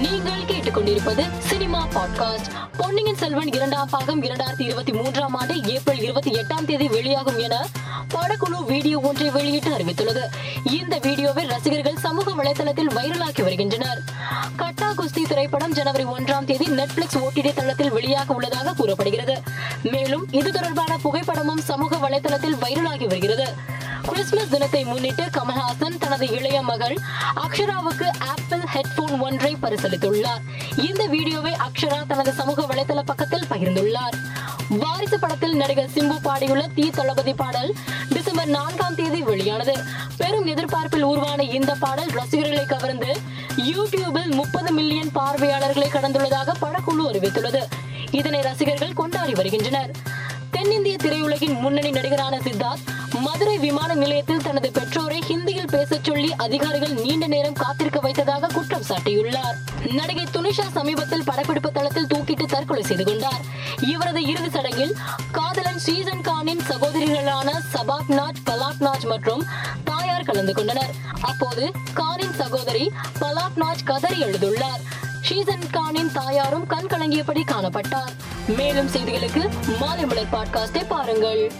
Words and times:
நீங்கள் 0.00 0.42
கேட்டுக்கொண்டிருப்பது 0.46 1.24
cinema 1.38 1.86
podcast. 1.86 2.46
Ponniyin 2.76 3.16
Selvan 3.16 3.52
இரண்டாம் 3.52 3.88
பாகம் 3.88 4.22
இரண்டாயிரத்தி 4.22 4.62
இருபத்தி 4.62 4.92
மூன்றாம் 4.92 5.34
ஆண்டு 5.34 5.62
ஏப்ரல் 5.64 6.00
இருபத்தி 6.00 6.30
எட்டாம் 6.30 6.64
தேதி 6.64 6.88
வெளியாகும் 6.88 7.38
என 7.38 7.66
படக்குழு 8.10 8.64
வீடியோ 8.66 9.00
ஒன்றை 9.00 9.30
வெளியிட்டு 9.30 9.70
அறிவித்துள்ளது. 9.70 10.20
இந்த 10.72 10.98
வீடியோவை 10.98 11.46
ரசிகர்கள் 11.46 11.96
சமூக 11.96 12.42
வலைதளத்தில் 12.42 12.90
வைரலாக்கி 12.94 13.42
வருகின்றனர். 13.42 14.02
கட்டா 14.58 14.92
குஸ்தி 14.96 15.26
திரைப்படம் 15.28 15.72
ஜனவரி 15.72 16.04
ஒன்றாம் 16.04 16.44
தேதி 16.44 16.66
நெட்ஃபிளிக்ஸ் 16.66 17.18
ஓடிடி 17.18 17.54
தளத்தில் 17.54 17.92
வெளியாக 17.92 18.32
உள்ளதாக 18.32 18.72
கூறப்படுகிறது. 18.72 19.42
மேலும் 19.82 20.26
இது 20.30 20.52
தொடர்பான 20.52 20.98
புகைப்படமும் 21.04 21.58
சமூக 21.58 21.96
வலைதளத்தில் 21.96 22.58
வைரலாகி 22.60 23.06
வருகிறது. 23.06 23.76
கிறிஸ்துமஸ் 24.08 24.48
தினத்தை 24.48 24.84
முன்னிட்டு 24.84 25.24
கமல்ஹாசன் 25.36 25.96
தனது 25.98 26.28
இளைய 26.28 26.62
மகள் 26.62 26.96
அக்ஷராவுக்கு 27.44 28.06
ஆப்பிள் 28.18 28.64
ஹெட்போன் 28.74 29.20
ஒன்றை 29.20 29.56
பரிசளித்துள்ளார். 29.62 30.42
இந்த 30.88 31.06
வீடியோவை 31.06 31.52
அக்ஷரா 31.66 32.06
தனது 32.06 32.32
சமூக 32.32 32.62
வலைதள 32.62 33.02
பக்கத்தில் 33.10 33.46
பகிர்ந்துள்ளார். 33.50 34.16
வாரிசு 34.68 35.18
படத்தில் 35.18 35.56
நடிகர் 35.56 35.92
சிம்பு 35.94 36.16
பாடியுள்ள 36.22 36.64
தீ 36.74 36.90
தளபதி 36.90 37.34
பாடல் 37.34 37.74
டிசம்பர் 38.08 38.46
நான்காம் 38.46 38.94
தேதி 38.94 39.22
வெளியானது. 39.22 39.76
பெரும் 40.16 40.46
எதிர்பார்ப்பில் 40.46 41.02
உருவான 41.02 41.42
இந்த 41.42 41.74
பாடல் 41.74 42.08
ரசிகர்களை 42.08 42.64
கவர்ந்து 42.64 43.16
யூடியூபில் 43.70 44.34
முப்பது 44.34 44.72
மில்லியன் 44.72 45.12
பார்வையாளர்களை 45.12 45.88
கடந்துள்ளதாக 45.88 46.56
படக்குழு 46.62 47.04
அறிவித்துள்ளது. 47.12 47.62
இதனை 48.10 48.40
ரசிகர்கள் 48.40 48.92
கொண்டாடி 48.92 49.32
வருகின்றனர். 49.32 49.90
தென்னிந்திய 50.50 50.96
திரையுலகின் 51.02 51.58
முன்னணி 51.58 51.90
நடிகரான 51.90 52.38
சித்தார்த் 52.38 52.86
மதுரை 53.20 53.58
விமான 53.58 53.94
நிலையத்தில் 53.94 54.42
தனது 54.42 54.70
பெற்றோரை 54.72 55.22
ஹிந்தியில் 55.28 55.66
பேசச் 55.66 56.04
சொல்லி 56.04 56.34
அதிகாரிகள் 56.34 56.92
நீண்ட 56.92 57.26
நேரம் 57.26 57.52
காத்திருக்க 57.52 58.00
வைத்ததாக 58.00 58.46
குற்றம் 58.46 58.84
சாட்டியுள்ளார். 58.88 59.56
நடிகை 59.92 60.26
துனிஷா 60.32 60.70
சமீபத்தில் 60.72 61.24
படப்பிடிப்பு 61.24 61.72
தளத்தில் 61.72 62.06
தூக்கிட்டு 62.06 62.44
தற்கொலை 62.44 62.82
செய்து 62.82 63.04
கொண்டார். 63.04 63.40
இவரது 63.80 64.22
இறுதி 64.22 64.50
சடங்கில் 64.50 64.96
காதலன் 65.32 65.78
ஸ்ரீசன் 65.78 66.20
கானின் 66.20 66.60
சகோதரிகளான 66.68 67.52
சபாக்நாஜ் 67.74 68.42
பலாக்நாஜ் 68.46 69.06
மற்றும் 69.06 69.44
தாயார் 69.84 70.24
கலந்து 70.24 70.54
கொண்டனர். 70.54 70.90
அப்போது 71.20 71.72
கானின் 71.94 72.34
சகோதரி 72.34 72.92
பலாக்நாஜ் 73.20 73.84
கதறி 73.84 74.18
எழுதுள்ளார் 74.18 74.80
ஷீசன் 75.28 75.70
கானின் 75.70 76.12
தாயாரும் 76.12 76.66
கண் 76.66 76.86
கலங்கியபடி 76.86 77.42
காணப்பட்டார். 77.44 78.12
மேலும் 78.46 78.90
செய்திகளுக்கு 78.90 79.48
மாலை 79.80 80.06
மலர் 80.06 80.32
பாட்காஸ்டை 80.32 80.84
பாருங்கள். 80.88 81.52